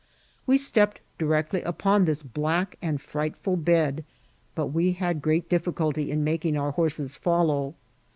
[0.47, 4.03] We stepped directly upon this black and firightful bed,
[4.55, 7.75] but we had great difficulty in making our horses follow.